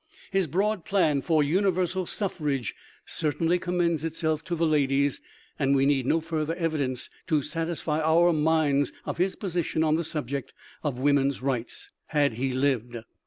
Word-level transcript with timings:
His 0.31 0.47
broad 0.47 0.83
plan 0.83 1.21
for 1.21 1.43
universal 1.43 2.07
suffrage 2.07 2.73
certainly 3.05 3.59
commends 3.59 4.03
itself 4.03 4.43
to 4.45 4.55
the 4.55 4.65
ladies, 4.65 5.21
and 5.59 5.75
we 5.75 5.85
need 5.85 6.07
no 6.07 6.19
further 6.19 6.55
evidence 6.55 7.07
to 7.27 7.43
satisfy 7.43 8.01
our 8.01 8.33
minds 8.33 8.91
of 9.05 9.19
his 9.19 9.35
posi 9.35 9.63
tion 9.63 9.83
on 9.83 9.97
the 9.97 10.03
subject 10.03 10.55
of" 10.83 10.97
Woman's 10.99 11.43
Rights," 11.43 11.91
had 12.07 12.33
he 12.33 12.51
lived. 12.51 12.97